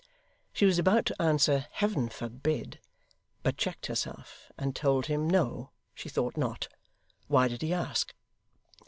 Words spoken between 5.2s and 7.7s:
No, she thought not; why did